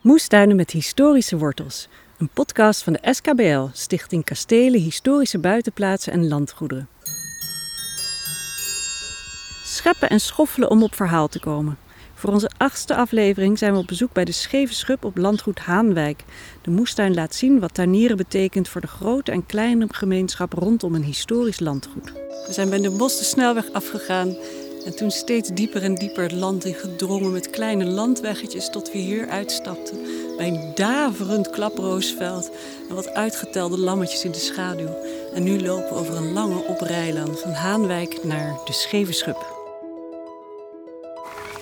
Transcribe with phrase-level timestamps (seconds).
[0.00, 1.88] Moestuinen met historische wortels.
[2.18, 6.88] Een podcast van de SKBL, Stichting Kastelen, Historische Buitenplaatsen en Landgoederen.
[9.64, 11.78] Scheppen en schoffelen om op verhaal te komen.
[12.14, 16.24] Voor onze achtste aflevering zijn we op bezoek bij de Scheve Schub op landgoed Haanwijk.
[16.62, 21.04] De moestuin laat zien wat tuinieren betekent voor de grote en kleine gemeenschap rondom een
[21.04, 22.12] historisch landgoed.
[22.46, 24.36] We zijn bij de Bos de snelweg afgegaan
[24.88, 28.98] en toen steeds dieper en dieper het land in gedrongen met kleine landweggetjes tot we
[28.98, 29.98] hier uitstapten
[30.36, 32.50] bij een daverend klaproosveld
[32.88, 34.96] en wat uitgetelde lammetjes in de schaduw.
[35.34, 39.46] En nu lopen we over een lange oprijlaan van Haanwijk naar de Scheve Schub.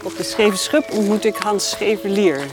[0.05, 2.47] Op de Scheve Schub ontmoet ik Hans Schevelier.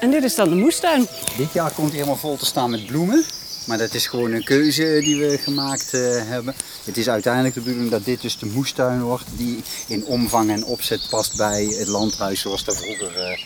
[0.00, 1.06] En dit is dan de moestuin.
[1.36, 3.24] Dit jaar komt hij helemaal vol te staan met bloemen.
[3.70, 6.54] Maar dat is gewoon een keuze die we gemaakt eh, hebben.
[6.84, 10.64] Het is uiteindelijk de bedoeling dat dit dus de moestuin wordt die in omvang en
[10.64, 13.38] opzet past bij het landhuis zoals dat vroeger eh,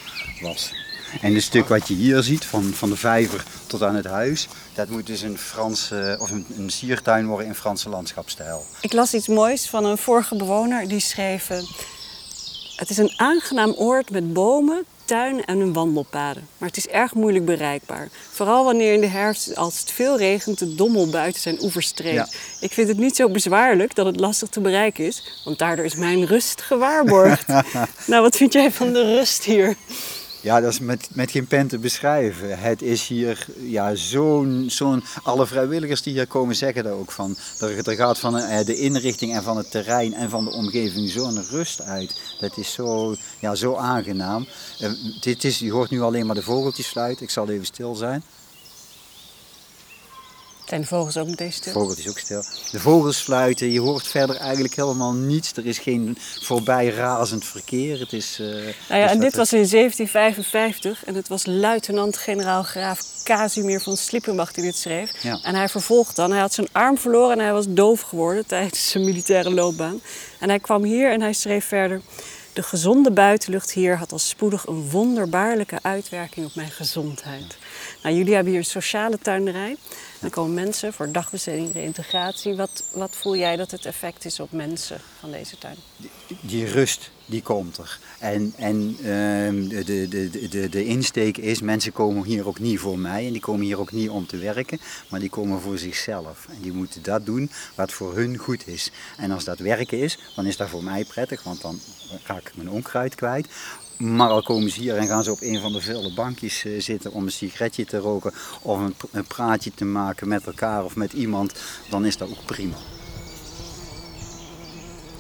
[0.43, 0.73] was.
[1.21, 4.49] En het stuk wat je hier ziet, van, van de vijver tot aan het huis,
[4.75, 8.65] dat moet dus een, Franse, of een, een siertuin worden in Franse landschapstijl.
[8.81, 11.51] Ik las iets moois van een vorige bewoner die schreef...
[11.51, 11.59] eh,
[12.77, 16.49] Het is een aangenaam oord met bomen, tuin en een wandelpaden.
[16.59, 18.09] Maar het is erg moeilijk bereikbaar.
[18.31, 22.33] Vooral wanneer in de herfst, als het veel regent, de dommel buiten zijn oevers treedt.
[22.33, 22.39] Ja.
[22.61, 25.95] Ik vind het niet zo bezwaarlijk dat het lastig te bereiken is, want daardoor is
[25.95, 27.47] mijn rust gewaarborgd.
[28.07, 29.77] nou, wat vind jij van de rust hier?
[30.45, 32.59] Ja, dat is met, met geen pen te beschrijven.
[32.59, 35.05] Het is hier ja, zo'n, zo'n...
[35.23, 37.37] Alle vrijwilligers die hier komen zeggen daar ook van.
[37.61, 41.11] Er, er gaat van eh, de inrichting en van het terrein en van de omgeving
[41.11, 42.21] zo'n rust uit.
[42.41, 44.47] Dat is zo, ja, zo aangenaam.
[44.79, 47.25] Eh, dit is, je hoort nu alleen maar de vogeltjes fluiten.
[47.25, 48.23] Ik zal even stil zijn.
[50.75, 51.73] Zijn de vogels ook meteen stil?
[51.73, 52.43] De vogels ook stil.
[52.71, 53.71] De vogels fluiten.
[53.71, 55.53] Je hoort verder eigenlijk helemaal niets.
[55.53, 58.01] Er is geen voorbij razend verkeer.
[58.01, 62.63] Het is, eh, Nou ja, dus en dit was in 1755 en het was luitenant-generaal
[62.63, 65.13] graaf Casimir van Sliepenbach die dit schreef.
[65.23, 65.39] Ja.
[65.43, 66.31] En hij vervolgde dan.
[66.31, 70.01] Hij had zijn arm verloren en hij was doof geworden tijdens zijn militaire loopbaan.
[70.39, 72.01] En hij kwam hier en hij schreef verder...
[72.55, 77.57] De gezonde buitenlucht hier had al spoedig een wonderbaarlijke uitwerking op mijn gezondheid.
[78.03, 79.77] Nou, jullie hebben hier een sociale tuinderij.
[80.21, 82.55] Er komen mensen voor dagbesteding, reïntegratie.
[82.57, 85.77] Wat, wat voel jij dat het effect is op mensen van deze tuin?
[86.41, 87.99] die rust die komt er.
[88.19, 92.99] En, en ehm, de, de, de, de, insteek is, mensen komen hier ook niet voor
[92.99, 96.47] mij en die komen hier ook niet om te werken, maar die komen voor zichzelf.
[96.49, 98.91] En die moeten dat doen wat voor hun goed is.
[99.17, 101.81] En als dat werken is, dan is dat voor mij prettig, want dan
[102.23, 103.49] ga ik mijn onkruid kwijt.
[103.97, 106.81] Maar al komen ze hier en gaan ze op een van de vele bankjes eh,
[106.81, 108.81] zitten om een sigaretje te roken of
[109.11, 111.53] een praatje te maken met elkaar of met iemand,
[111.91, 112.77] dan is dat ook prima.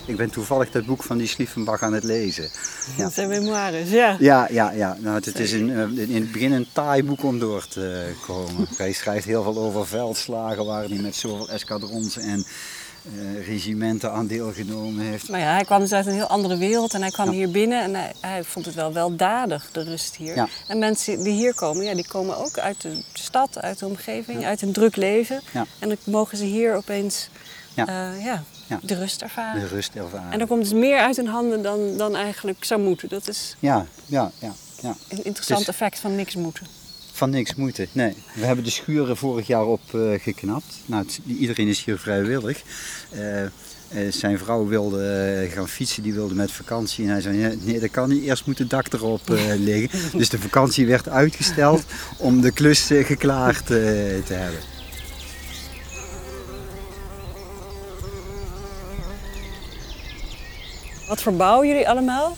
[0.06, 2.48] Ik ben toevallig dat boek van die Schlieffenbach aan het lezen.
[2.97, 3.03] Ja.
[3.03, 4.16] Dat zijn memoires, ja.
[4.19, 4.97] Ja, ja, ja.
[5.00, 8.66] Nou, het, is een, eh, in het begin een taai boek om door te komen.
[8.76, 12.47] Hij schrijft heel veel over veldslagen waar hij met zoveel escadrons en
[13.04, 15.28] eh, regimenten aan deelgenomen heeft.
[15.28, 17.32] Maar ja, hij kwam dus uit een heel andere wereld en hij kwam Ja.
[17.32, 20.34] hier binnen en hij, hij vond het wel weldadig, de rust hier.
[20.34, 20.48] Ja.
[20.69, 24.44] En mensen die hier komen, ja, die komen ook uit de stad, uit de omgeving,
[24.44, 25.41] uit een druk leven.
[25.53, 27.28] En dan mogen ze hier opeens
[27.74, 27.86] Ja.
[27.86, 28.78] eh, ja, Ja.
[28.82, 29.60] de rust ervaren.
[29.60, 30.32] De rust ervaren.
[30.32, 33.08] En er komt dus meer uit hun handen dan, dan eigenlijk zou moeten.
[33.08, 34.52] Dat is Ja, ja, ja,
[34.82, 34.94] ja.
[35.08, 36.66] een interessant Dus- effect van niks moeten.
[37.12, 38.14] Van niks moeten, nee.
[38.34, 40.22] We hebben de schuren vorig jaar opgeknapt.
[40.22, 40.74] geknapt.
[40.86, 42.62] nou, het- iedereen is hier vrijwillig.
[43.10, 43.50] Eh, eh,
[44.12, 47.04] zijn vrouw wilde eh, gaan fietsen, die wilde met vakantie.
[47.04, 50.00] En hij zei, nee, dat kan niet, eerst moet het dak erop eh, liggen.
[50.18, 51.82] Dus de vakantie werd uitgesteld
[52.18, 53.66] om de klus eh, geklaard eh,
[54.24, 54.60] te hebben.
[61.14, 62.36] Wat verbouwen jullie allemaal?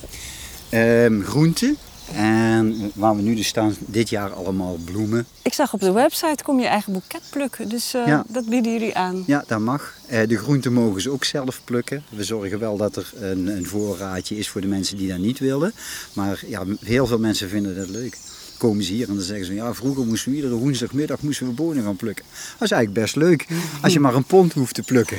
[0.68, 1.76] Ehm groenten.
[2.14, 5.26] En waar we nu dus staan, dit jaar allemaal bloemen.
[5.42, 7.68] Ik zag op de website, kom je eigen boeket plukken.
[7.68, 8.24] Dus eh, Ja.
[8.28, 9.22] dat bieden jullie aan.
[9.26, 9.94] Ja, dat mag.
[10.06, 12.04] Eh, de groenten mogen ze ook zelf plukken.
[12.08, 15.38] We zorgen wel dat er een, een voorraadje is voor de mensen die dat niet
[15.38, 15.72] willen.
[16.12, 18.18] Maar ja, heel veel mensen vinden dat leuk.
[18.58, 21.52] Komen ze hier en dan zeggen ze, ja, vroeger moesten we iedere woensdagmiddag moesten we
[21.52, 22.24] bonen gaan plukken.
[22.58, 23.46] Dat is eigenlijk best leuk,
[23.82, 25.18] als je maar een pond hoeft te plukken.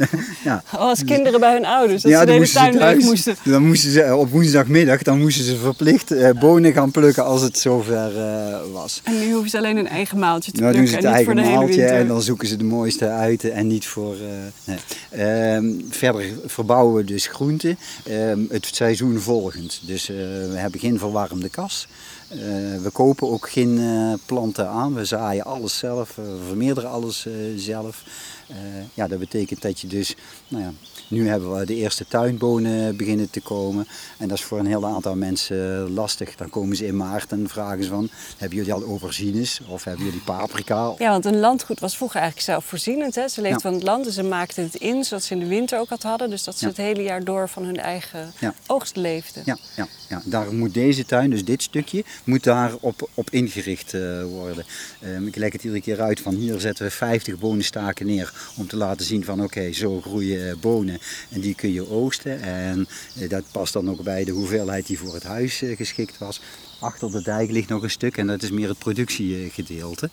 [0.44, 0.62] ja.
[0.74, 3.36] Oh, als kinderen bij hun ouders, dat ze de hele moesten tuin leeg moesten.
[3.44, 7.58] Dan moesten ze op woensdagmiddag dan moesten ze verplicht eh, bonen gaan plukken als het
[7.58, 9.00] zover eh, was.
[9.04, 11.18] En nu hoeven ze alleen een eigen maaltje te Nou doen plukken ze het en
[11.18, 11.96] niet voor de hele maaltje winter.
[11.96, 14.14] en dan zoeken ze de mooiste uit en niet voor...
[14.14, 14.28] eh,
[14.64, 14.78] nee.
[15.10, 19.80] Ehm, verder verbouwen we dus groenten, ehm, het seizoen volgend.
[19.86, 20.16] Dus eh,
[20.50, 21.88] we hebben geen verwarmde kas.
[22.28, 22.38] Eh,
[22.82, 27.26] we kopen ook geen eh, planten aan, we zaaien alles zelf, eh, we vermeerderen alles
[27.56, 28.02] zelf.
[28.48, 28.56] Eh,
[28.94, 30.14] ja, dat betekent dat je dus,
[30.48, 30.72] nou ja,
[31.08, 33.86] nu hebben we de eerste tuinbonen beginnen te komen.
[34.18, 36.36] En dat is voor een heel aantal mensen lastig.
[36.36, 40.04] Dan komen ze in maart en vragen ze van, hebben jullie al aubergines of hebben
[40.04, 40.94] jullie paprika?
[40.98, 43.14] Ja, want een landgoed was vroeger eigenlijk zelfvoorzienend.
[43.14, 43.28] Hè?
[43.28, 45.78] Ze leefden van het land en ze maakten het in zodat ze in de winter
[45.78, 46.30] ook wat hadden.
[46.30, 48.32] Dus dat ze het hele jaar door van hun eigen
[48.66, 49.42] oogst leefden.
[49.46, 53.92] Ja, ja, ja, daar moet deze tuin, dus dit stukje, moet daar op, op ingericht
[53.92, 54.64] uh, worden.
[55.04, 58.66] Um, ik leg het iedere keer uit van hier zetten we 50 bonenstaken neer om
[58.66, 60.98] te laten zien van oké, zo groeien bonen
[61.28, 62.42] en die kun je oogsten.
[62.42, 62.88] En
[63.18, 66.40] uh, dat past dan ook bij de hoeveelheid die voor het huis uh, geschikt was.
[66.80, 70.10] Achter de dijk ligt nog een stuk en dat is meer het productiegedeelte.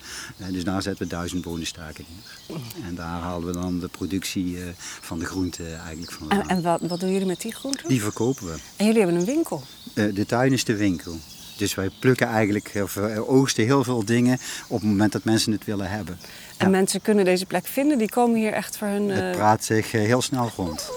[0.50, 2.60] dus daar zetten we duizend bonenstaken neer.
[2.86, 4.56] En daar halen we dan de productie
[5.00, 6.30] van de groente eigenlijk van.
[6.30, 7.88] En, en wat, wat doen jullie met die groenten?
[7.88, 8.54] Die verkopen we.
[8.76, 9.62] En jullie hebben een winkel?
[9.94, 11.18] de tuin is de winkel.
[11.56, 14.38] Dus wij plukken eigenlijk, of oogsten heel veel dingen
[14.68, 16.18] op het moment dat mensen het willen hebben.
[16.58, 19.08] En mensen kunnen deze plek vinden, die komen hier echt voor hun...
[19.10, 20.90] Het praat zich heel snel rond.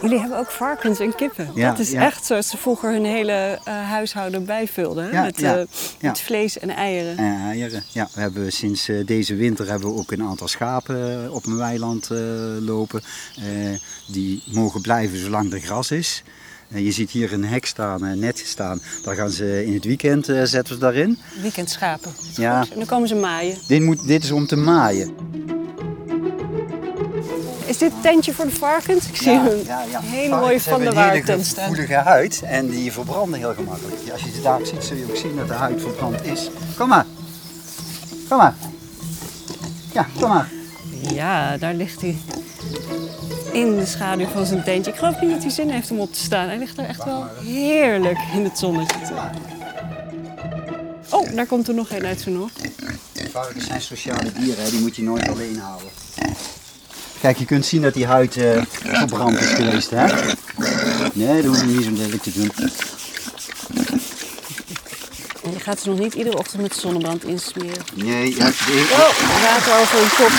[0.00, 1.50] Jullie hebben ook varkens en kippen.
[1.54, 2.02] Ja, dat is ja.
[2.02, 5.12] echt zoals ze vroeger hun hele uh, huishouden bijvulden.
[5.12, 7.16] Ja, met, uh, vlees en eieren.
[7.16, 8.08] En eieren, ja.
[8.14, 12.08] We hebben sinds uh, deze winter hebben we ook een aantal schapen op een weiland
[12.60, 13.02] lopen.
[14.06, 16.22] die mogen blijven zolang er gras is.
[16.70, 18.80] En je ziet hier een hek staan, een net staan.
[19.02, 21.18] Daar gaan ze in het weekend zetten we daarin.
[21.42, 22.12] Weekendschapen.
[22.34, 22.60] Ja.
[22.60, 23.58] En dan komen ze maaien.
[23.66, 25.14] Dit, moet, dit is om te maaien.
[27.64, 29.06] Is dit tentje voor de varkens?
[29.06, 30.00] Ik zie ja, een ja, ja.
[30.02, 31.68] hele mooie van de waar tent staan.
[31.68, 34.10] Een gevoelige huid en die verbranden heel gemakkelijk.
[34.12, 36.50] Als je het daar ziet, zul je ook zien dat de huid verbrand is.
[36.76, 37.06] Kom maar.
[38.28, 38.54] Kom maar.
[39.92, 40.48] Ja, kom maar.
[41.00, 42.16] Ja, daar ligt hij.
[43.52, 44.90] In de schaduw van zijn tentje.
[44.90, 46.48] Ik geloof niet dat hij zin heeft om op te staan.
[46.48, 48.96] Hij ligt er echt wel heerlijk in het zonnetje.
[51.10, 52.50] Oh, daar komt er nog een uit zijn nog.
[53.30, 54.70] Varkens zijn sociale dieren, hè?
[54.70, 55.88] die moet je nooit alleen houden.
[57.20, 60.06] Kijk, je kunt zien dat die huid uh, verbrand is geweest, hè?
[61.12, 62.50] Nee, dat hoef je niet zo lelijk te doen.
[65.44, 67.84] En je gaat ze nog niet iedere ochtend met zonnebrand insmeren.
[67.94, 68.88] Nee, ja, de...
[68.92, 70.32] Oh, water over een kop.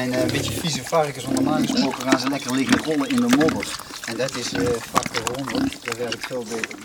[0.00, 3.08] Het zijn uh, een beetje vieze varkens, want normaal gesproken gaan ze lekker liggen rollen
[3.08, 3.76] in de modder.
[4.04, 6.78] En dat is uh, factor 100, dat werkt veel beter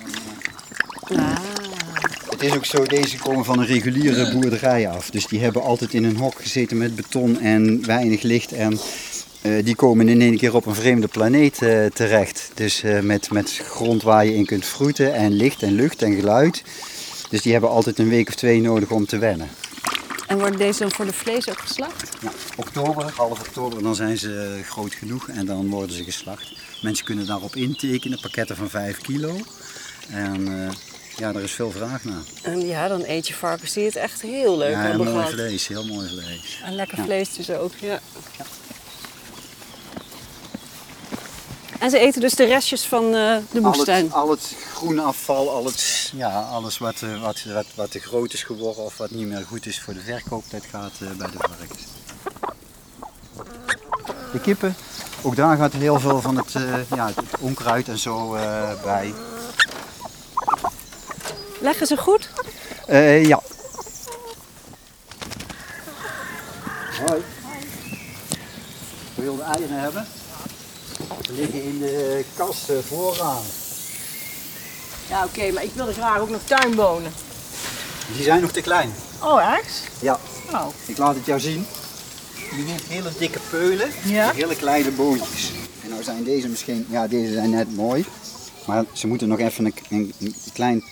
[1.08, 1.20] dan...
[1.20, 1.36] Ah.
[2.30, 5.10] Het is ook zo, deze komen van een reguliere boerderij af.
[5.10, 8.52] Dus die hebben altijd in een hok gezeten met beton en weinig licht.
[8.52, 8.80] En
[9.42, 12.52] uh, die komen in één keer op een vreemde planeet uh, terecht.
[12.54, 16.16] Dus uh, met, met grond waar je in kunt vroeten en licht en lucht en
[16.16, 16.64] geluid.
[17.30, 19.50] Dus die hebben altijd een week of twee nodig om te wennen.
[20.27, 22.10] En worden deze dan voor de vlees ook geslacht?
[22.22, 26.51] Ja, oktober, half oktober, dan zijn ze groot genoeg en dan worden ze geslacht.
[26.81, 29.38] Mensen kunnen daarop intekenen, pakketten van 5 kilo.
[30.10, 30.45] En
[31.18, 32.24] ja, er is veel vraag naar.
[32.44, 35.30] En ja, dan eet je varkens die het echt heel leuk ja, hebben mooi gehad.
[35.31, 36.62] vlees, heel mooi vlees.
[36.63, 37.04] En lekker Ja.
[37.04, 38.00] vlees dus ook, ja.
[41.86, 44.04] En ze eten dus de restjes van eh, de Al moestuin.
[44.04, 48.00] het, al het groene afval, al het, ja, alles wat, eh, wat, wat, wat te
[48.00, 51.08] groot is geworden of wat niet meer goed is voor de verkoop, dat gaat eh,
[51.18, 51.82] bij de varkens.
[54.32, 54.76] De kippen,
[55.22, 56.52] ook daar gaat heel veel van het,
[56.96, 58.30] ja, het onkruid en zo
[58.84, 59.14] bij.
[61.60, 62.30] Leggen ze goed?
[62.88, 63.42] Eh, ja.
[67.06, 67.24] Hoi.
[69.16, 70.08] Wil je de eieren hebben?
[71.36, 73.42] Liggen in de kast eh, vooraan.
[75.10, 77.12] Ja, oké, maar ik wilde graag ook nog tuinbonen.
[78.15, 78.94] Die zijn nog te klein.
[79.24, 79.82] Oh, echt?
[80.01, 80.20] Ja,
[80.54, 80.68] Oh.
[80.86, 81.65] ik laat het jou zien.
[82.56, 84.32] Die heeft hele dikke peulen Ja.
[84.32, 85.51] hele kleine boontjes.
[85.84, 88.06] En nou zijn deze misschien, ja deze zijn net mooi.
[88.68, 90.84] Maar ze moeten nog even een, een, een klein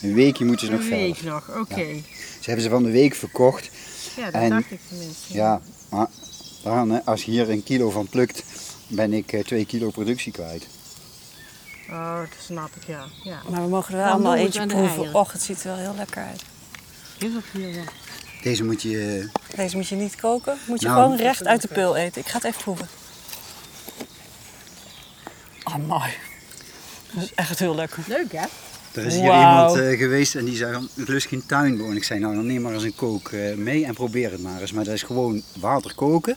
[0.00, 1.04] een weekje moeten ze nog Een verder.
[1.06, 1.86] week nog, oké.
[2.40, 3.68] Ze hebben ze van de week verkocht.
[4.16, 5.32] Ja, dat En- dacht ik tenminste.
[5.32, 6.06] Ja, maar
[6.62, 8.42] dan, hè, als je hier een kilo van plukt,
[8.90, 10.66] ben ik eh, twee kilo productie kwijt.
[11.90, 13.04] Oh, dat snap ik, ja.
[13.22, 13.42] ja.
[13.50, 15.14] Maar we mogen er wel Dan allemaal eentje proeven.
[15.14, 16.42] Och, het ziet er wel heel lekker uit.
[17.18, 17.84] Is dat hier wel?
[18.42, 20.58] Deze moet je, Deze moet je niet koken.
[20.66, 22.20] Moet je Nou, gewoon recht uit de pul eten.
[22.20, 22.88] Ik ga het even proeven.
[25.64, 26.10] Oh, mooi.
[27.12, 28.04] Dat is echt heel lekker.
[28.06, 28.46] Leuk, hè?
[28.92, 31.96] er is hier iemand eh, geweest en die zei van, ik lust geen tuinboon.
[31.96, 34.60] Ik zei nou dan neem maar eens een kook eh, mee en probeer het maar
[34.60, 34.72] eens.
[34.72, 36.36] Maar dat is gewoon water koken,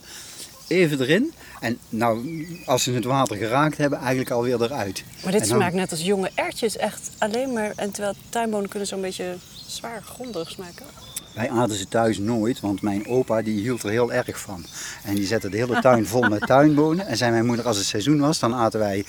[0.68, 1.32] even erin.
[1.60, 5.04] En nou, als ze het water geraakt hebben, eigenlijk alweer eruit.
[5.22, 6.76] Maar dit dan- smaakt net als jonge erwtjes.
[6.76, 7.72] Echt alleen maar...
[7.76, 9.34] En terwijl tuinbonen kunnen zo'n beetje
[9.66, 10.86] zwaar grondig smaken.
[11.34, 14.64] Wij aten ze thuis nooit, want mijn opa die hield er heel erg van.
[15.04, 17.06] En die zette de hele tuin vol met tuinbonen.
[17.06, 19.04] En zei mijn moeder, als het seizoen was, dan aten wij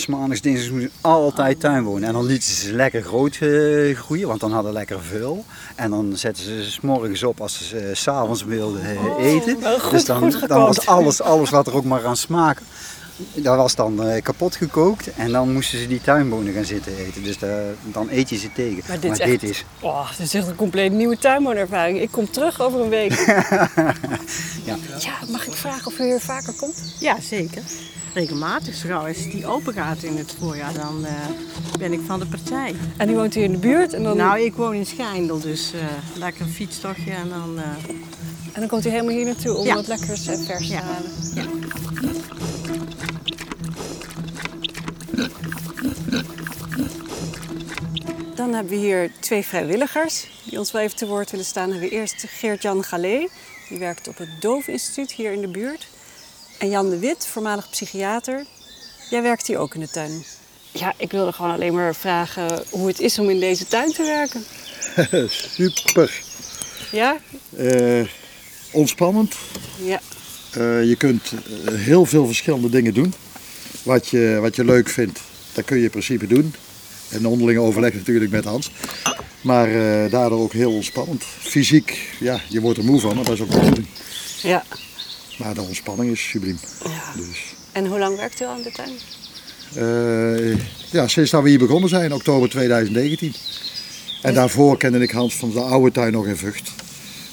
[0.00, 2.08] S maandags, dinsdags moesten ze altijd tuin wonen.
[2.08, 5.44] En dan lieten ze ze lekker groot eh, groeien, want dan hadden ze lekker veel.
[5.74, 9.60] En dan zetten ze ze 's morgens op als ze s s'avonds wilden eh, eten.
[9.60, 12.60] wel goed- dus dan, goed dan was alles, alles wat er ook maar aan smaak
[13.34, 17.22] dat was dan eh, kapot gekookt en dan moesten ze die tuinbonen gaan zitten eten.
[17.22, 17.36] Dus
[17.82, 18.82] dan eet je ze tegen.
[18.88, 22.00] Maar dit is echt- is Oh, dit is echt een compleet nieuwe tuinwoonervaring.
[22.00, 23.12] Ik kom terug over een week.
[24.64, 24.76] Ja.
[24.98, 26.94] ja, mag ik vragen of u hier vaker komt?
[27.00, 27.62] Ja, zeker.
[28.14, 28.74] Regelmatig.
[28.74, 31.12] Zo gauw als die open gaat in het voorjaar, dan eh,
[31.78, 32.74] ben ik van de partij.
[32.96, 35.72] En u woont hier in de buurt en dan, Nou, ik woon in Schijndel, dus
[35.72, 35.80] eh,
[36.18, 37.58] lekker een fietstochtje en dan...
[37.58, 37.64] eh,
[38.52, 39.74] en dan komt u helemaal hier naartoe om Ja.
[39.74, 40.80] wat lekkers en vers te Ja.
[40.82, 41.10] halen.
[41.34, 41.44] ja.
[48.34, 51.62] Dan hebben we hier twee vrijwilligers die ons wel even te woord willen staan.
[51.68, 53.28] Dan hebben we eerst Geert-Jan Galé,
[53.68, 55.88] die werkt op het Doofinstituut hier in de buurt.
[56.58, 58.44] En Jan de Wit, voormalig psychiater.
[59.10, 60.24] Jij werkt hier ook in de tuin.
[60.72, 64.02] Ja, ik wilde gewoon alleen maar vragen hoe het is om in deze tuin te
[64.02, 64.44] werken.
[65.56, 66.22] Super.
[66.92, 67.16] Ja?
[67.56, 68.06] Eh,
[68.72, 69.34] ontspannend.
[69.82, 70.00] Ja.
[70.52, 73.14] Eh, je kunt eh, heel veel verschillende dingen doen.
[73.82, 75.20] Wat je, wat je leuk vindt,
[75.52, 76.54] dat kun je in principe doen.
[77.08, 78.70] En onderling overleg natuurlijk met Hans.
[79.40, 81.24] Maar eh, daardoor ook heel ontspannend.
[81.24, 83.86] Fysiek, ja, je wordt er moe van, maar dat is ook de bedoeling.
[84.42, 84.64] ja.
[85.38, 86.58] Maar de ontspanning is subliem.
[86.84, 87.12] ja.
[87.16, 87.38] Dus,
[87.72, 88.92] En hoe lang werkt u al in de tuin?
[89.74, 90.58] eh,
[90.92, 93.34] ja, sinds dat we hier begonnen zijn, oktober 2019.
[94.22, 96.70] En daarvoor kende ik Hans van de oude tuin nog in Vught.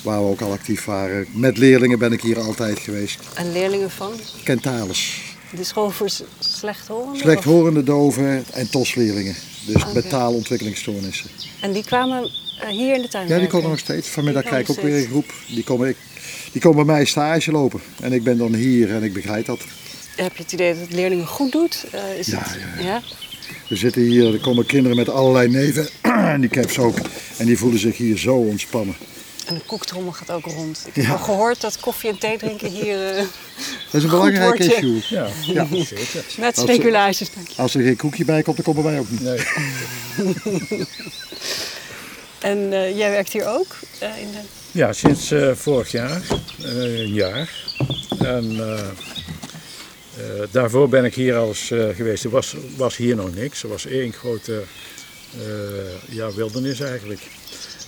[0.02, 1.26] Waar we ook al actief waren.
[1.32, 3.20] Met leerlingen ben ik hier altijd geweest.
[3.34, 4.12] En leerlingen van
[4.44, 5.22] Kentalis.
[5.56, 7.22] de school voor s- slechthorenden?
[7.22, 9.36] Slechthorende doven en TOS-leerlingen.
[9.66, 11.30] Dus met taalontwikkelingsstoornissen.
[11.62, 12.24] En die kwamen
[12.62, 14.08] eh, hier in de tuin Ja, die komen nog steeds.
[14.08, 15.34] Vanmiddag krijg ik ook weer een groep.
[15.48, 15.98] Die komen, ik,
[16.52, 17.82] die komen bij mij stage lopen.
[18.02, 19.60] En ik ben dan hier en ik begrijp dat.
[20.16, 21.86] Heb je het idee dat het leerlingen goed doet?
[21.92, 23.02] Eh, is Ja, het, ja, ja.
[23.68, 25.88] We zitten hier, er komen kinderen met allerlei neven.
[26.02, 26.98] Handicaps ook.
[27.38, 28.96] En die voelen zich hier zo ontspannen.
[29.46, 30.84] En de koektrommel gaat ook rond.
[30.88, 31.12] Ik heb Ja.
[31.12, 33.16] al gehoord dat koffie en thee drinken hier eh,
[33.92, 35.02] Dat is een belangrijk issue.
[35.10, 35.68] Ja, Ja.
[35.86, 36.24] zeker.
[36.38, 37.30] met Als speculaties.
[37.34, 37.62] Dank je.
[37.62, 39.22] Als er geen koekje bij komt, dan komen wij ook niet.
[39.22, 39.40] Nee.
[42.40, 43.76] En eh, jij werkt hier ook?
[44.00, 44.38] eh, in de...
[44.76, 46.22] Ja, sinds eh, vorig jaar,
[46.64, 47.64] eh, een jaar.
[48.20, 52.24] En eh, eh, daarvoor ben ik hier al eens eh, geweest.
[52.24, 53.64] Er was, was hier nog niks.
[53.64, 54.64] Er was één grote
[55.38, 57.22] eh, ja, wildernis eigenlijk.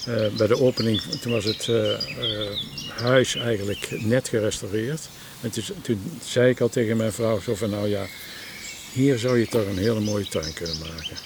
[0.06, 2.50] Eh, bij de opening, toen was het eh, eh,
[2.96, 5.10] huis eigenlijk net gerestaureerd.
[5.42, 8.06] En toen, toen zei ik al tegen mijn vrouw zo van nou ja,
[8.94, 11.18] hier zou je toch een hele mooie tuin kunnen maken.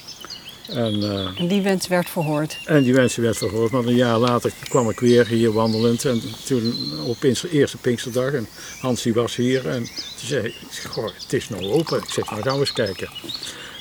[0.70, 2.58] En, eh, En die wens werd verhoord.
[2.66, 6.06] en die mensen werd verhoord, maar een jaar later kwam ik weer hier wandelend.
[6.06, 6.74] En toen
[7.06, 8.48] op Pinkster, eerste Pinksterdag, en
[8.80, 9.68] Hans die was hier.
[9.68, 10.54] En toen zei
[10.90, 11.98] goh, het is nou open.
[11.98, 13.10] Ik zeg, nou gaan we eens kijken.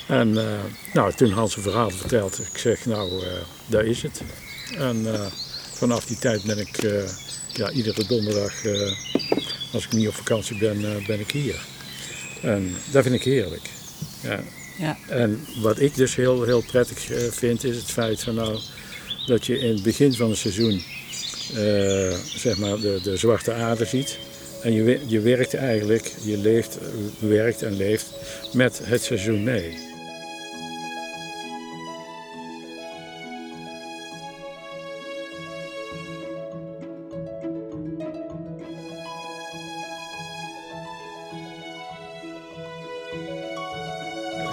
[0.07, 0.59] En eh,
[0.93, 3.33] nou, toen Hans een verhaal verteld, ik zeg, nou, eh,
[3.67, 4.23] daar is het.
[4.77, 5.07] En
[5.73, 6.77] vanaf die tijd ben ik
[7.53, 8.53] ja, iedere donderdag,
[9.73, 11.61] als ik niet op vakantie ben, ben ik hier.
[12.43, 13.71] En dat vind ik heerlijk.
[14.23, 14.41] Ja.
[14.81, 14.97] Ja.
[15.09, 18.59] En wat ik dus heel, heel prettig eh, vind, is het feit van nou,
[19.27, 20.83] dat je in het begin van het seizoen
[21.55, 24.19] eh, zeg maar de, de zwarte aarde ziet.
[24.63, 28.07] En je, je werkt eigenlijk, je leeft, eh, werkt en leeft
[28.53, 29.90] met het seizoen mee.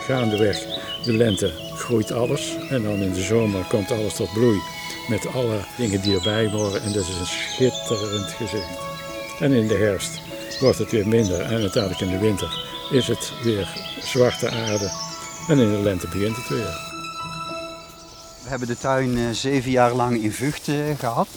[0.08, 0.58] Gaandeweg
[1.04, 4.62] de lente groeit alles en dan in de zomer komt alles tot bloei
[5.08, 8.80] met alle dingen die erbij horen en dat is een schitterend gezicht.
[9.40, 10.20] En in de herfst
[10.60, 13.68] wordt het weer minder en uiteindelijk in de winter is het weer
[14.02, 14.92] zwarte aarde
[15.48, 16.88] en in de lente begint het weer.
[18.44, 21.28] We hebben de tuin eh, zeven jaar lang in Vught eh, gehad.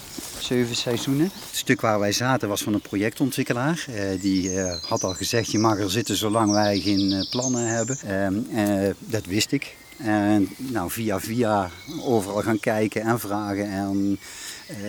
[0.42, 1.24] Zeven seizoenen.
[1.24, 3.84] Het stuk waar wij zaten was van een projectontwikkelaar.
[3.88, 7.66] Eh, die eh, had al gezegd, je mag er zitten zolang wij geen eh, plannen
[7.66, 7.98] hebben.
[7.98, 9.76] Ehm, eh, dat wist ik.
[9.96, 11.70] En nou, via via
[12.00, 13.70] overal gaan kijken en vragen.
[13.70, 14.18] En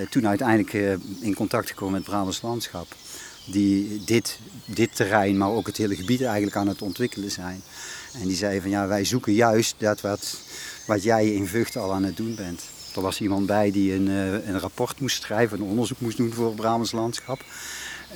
[0.09, 2.87] toen uiteindelijk in contact gekomen met Brabants Landschap.
[3.45, 7.61] Die dit, dit terrein, maar ook het hele gebied eigenlijk aan het ontwikkelen zijn.
[8.21, 10.37] En die zei van ja, wij zoeken juist dat wat,
[10.85, 12.61] wat jij in Vught al aan het doen bent.
[12.95, 16.33] Er was iemand bij die een, eh, een rapport moest schrijven, een onderzoek moest doen
[16.33, 17.43] voor het Brabants landschap.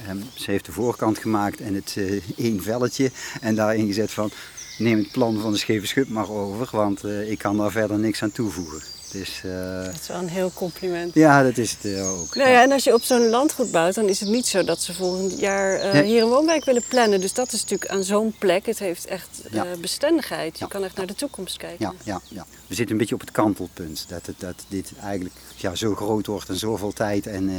[0.06, 4.32] Ehm, ze heeft de voorkant gemaakt en het eh één velletje en daarin gezet van
[4.78, 8.00] neem het plan van de Scheve Schut maar over, want eh, ik kan daar verder
[8.00, 8.95] niks aan toevoegen.
[9.16, 11.14] Is, eh, Dat is wel een heel compliment.
[11.14, 12.36] ja, dat is het eh, ook.
[12.36, 14.82] Nou ja, en als je op zo'n landgoed bouwt, dan is het niet zo dat
[14.82, 16.04] ze volgend jaar eh, Nee.
[16.04, 17.22] hier een woonwijk willen plannen.
[17.22, 19.66] Dus dat is natuurlijk aan zo'n plek, het heeft echt Ja.
[19.82, 20.58] bestendigheid.
[20.58, 20.70] Je Ja.
[20.70, 21.78] kan echt naar de toekomst kijken.
[21.86, 22.46] Ja, ja, ja.
[22.68, 24.06] We zitten een beetje op het kantelpunt.
[24.08, 27.50] Dat, het, dat dit eigenlijk ja, zo groot wordt en zoveel tijd en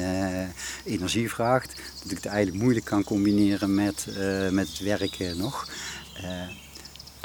[0.85, 1.73] energie vraagt.
[2.03, 4.07] Dat ik het eigenlijk moeilijk kan combineren met,
[4.51, 5.69] met het werken nog.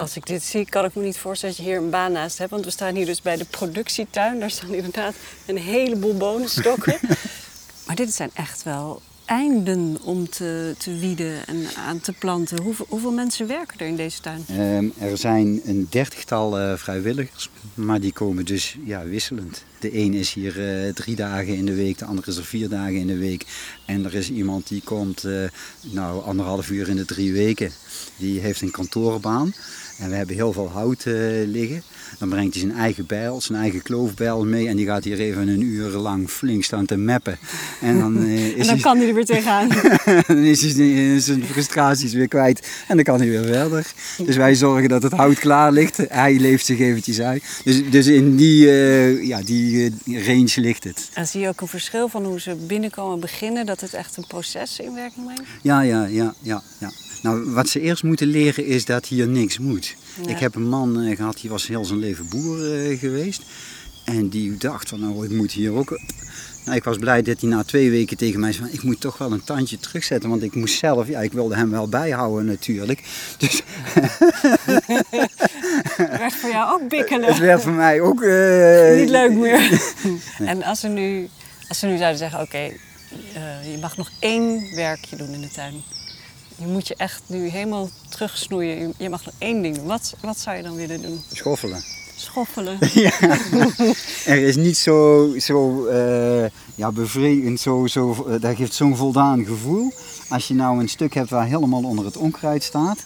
[0.02, 2.38] Als ik dit zie, kan ik me niet voorstellen dat je hier een baan naast
[2.38, 2.52] hebt.
[2.52, 4.40] Want we staan hier dus bij de productietuin.
[4.40, 5.16] Daar staan inderdaad
[5.46, 6.98] een heleboel bonenstokken.
[7.88, 12.62] maar dit zijn echt wel einden om te, te wieden en aan te planten.
[12.62, 14.46] Hoeveel, hoeveel mensen werken er in deze tuin?
[14.48, 19.66] Ehm, er zijn een dertigtal eh, vrijwilligers, maar die komen dus ja, wisselend.
[19.82, 22.70] De een is hier eh, drie dagen in de week, de ander is er vier
[22.70, 23.46] dagen in de week.
[23.86, 25.34] En er is iemand die komt eh,
[25.82, 27.72] nou, anderhalf uur in de drie weken.
[28.18, 29.54] Die heeft een kantoorbaan.
[30.00, 31.14] En we hebben heel veel hout eh,
[31.46, 31.84] liggen.
[32.20, 34.68] Dan brengt hij zijn eigen bijl, zijn eigen kloofbijl mee.
[34.68, 37.38] En die gaat hier even een uur lang flink staan te meppen.
[37.82, 39.70] En dan, is En dan hij- kan hij er weer tegenaan.
[40.28, 43.92] dan is hij zijn- frustraties weer kwijt en dan kan hij weer verder.
[44.26, 45.98] Dus wij zorgen dat het hout klaar ligt.
[46.10, 47.44] Hij leeft zich eventjes uit.
[47.64, 48.66] Dus, dus in die,
[49.28, 51.10] ja, die eh, range ligt het.
[51.14, 54.28] En zie je ook een verschil van hoe ze binnenkomen beginnen, dat het echt een
[54.28, 55.50] proces in werking brengt?
[55.62, 56.92] Ja, ja, ja, ja, ja.
[57.22, 59.96] Nou, wat ze eerst moeten leren is dat hier niks moet.
[60.22, 60.30] Ja.
[60.30, 63.42] Ik heb een man eh, gehad, die was heel zijn leven boer eh, geweest.
[64.18, 66.00] En die dacht van, nou, ik moet hier ook...
[66.66, 69.00] Nou, ik was blij dat hij na twee weken tegen mij zei van, ik moet
[69.02, 70.30] toch wel een tandje terugzetten.
[70.30, 73.04] Want ik moest zelf, ja, ik wilde hem wel bijhouden natuurlijk.
[73.38, 73.62] Dus
[75.96, 77.40] Het werd voor jou ook het bikkelen.
[77.40, 78.22] werd voor mij ook...
[78.22, 79.82] eh, Niet leuk meer.
[80.52, 81.30] En als ze nu,
[81.68, 85.50] als ze nu zouden zeggen, oké, eh, je mag nog één werkje doen in de
[85.50, 85.74] tuin.
[86.56, 88.80] Je moet je echt nu helemaal terugsnoeien.
[88.80, 89.86] Je- Je mag nog één ding doen.
[89.86, 91.22] Wat, wat zou je dan willen doen?
[91.34, 91.84] Schoffelen.
[92.22, 92.78] Schoffelen.
[92.94, 93.12] Ja.
[94.26, 99.46] Er is niet zo, zo eh, ja, bevredigend, zo, zo, eh, dat geeft zo'n voldaan
[99.46, 99.94] gevoel.
[100.30, 102.98] Als je nou een stuk hebt waar helemaal onder het onkruid staat.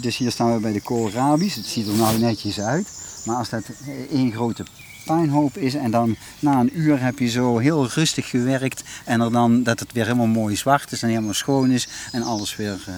[0.00, 1.54] Dus hier staan we bij de koolrabi's.
[1.54, 2.88] Het ziet er nou netjes uit.
[3.24, 3.64] Maar als dat
[4.10, 4.64] één grote
[5.04, 8.82] puinhoop is en dan na een uur heb je zo heel rustig gewerkt.
[9.04, 11.88] En er dan dat het weer helemaal mooi zwart is en helemaal schoon is.
[12.12, 12.94] En alles weer, eh,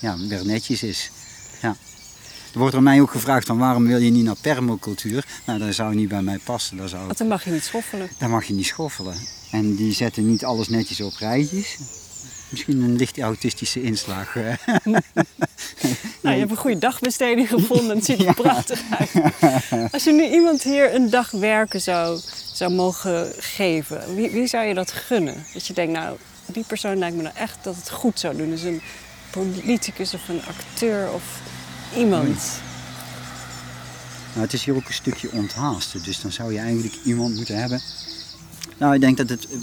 [0.00, 1.10] ja, weer netjes is.
[1.62, 1.76] Ja.
[2.52, 5.24] Er wordt aan mij ook gevraagd van waarom wil je niet naar permacultuur?
[5.46, 6.76] Nou, dat zou niet bij mij passen.
[6.76, 8.08] Dat, zou, Want dan mag je niet schoffelen.
[8.18, 9.14] daar mag je niet schoffelen.
[9.50, 11.76] En die zetten niet alles netjes op rijtjes.
[12.48, 14.34] Misschien een licht autistische inslag.
[16.20, 17.96] Nou, je hebt een goede dagbesteding gevonden.
[17.96, 19.92] Het ziet er prachtig uit.
[19.92, 22.20] Als je nu iemand hier een dag werken zou,
[22.52, 25.44] zou mogen geven, wie, wie zou je dat gunnen?
[25.52, 28.50] Dat je denkt, nou, die persoon lijkt me nou echt dat het goed zou doen.
[28.50, 28.82] Dus een
[29.30, 31.22] politicus of een acteur of
[31.96, 32.60] iemand.
[34.32, 36.02] Nou, het is hier ook een stukje onthaasten.
[36.02, 37.80] Dus dan zou je eigenlijk iemand moeten hebben.
[38.78, 39.58] Nou, ik denk dat het eh,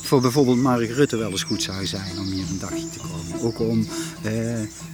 [0.00, 3.46] voor bijvoorbeeld Mark Rutte wel eens goed zou zijn om hier een dagje te komen.
[3.46, 3.80] Ook om
[4.22, 4.32] eh,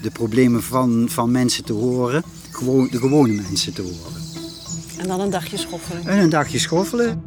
[0.02, 2.22] de problemen van, van mensen te horen.
[2.50, 4.22] Gewoon, de gewone mensen te horen.
[4.98, 6.06] En dan een dagje schoffelen.
[6.06, 7.22] En een dagje schoffelen.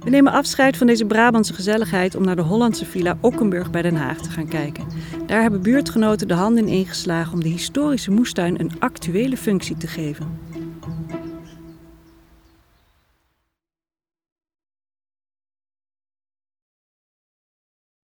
[0.00, 3.96] We nemen afscheid van deze Brabantse gezelligheid om naar de Hollandse villa Okkenburg bij Den
[3.96, 4.84] Haag te gaan kijken.
[5.30, 10.38] Daar hebben buurtgenoten de handen ineengeslagen om de historische moestuin een actuele functie te geven.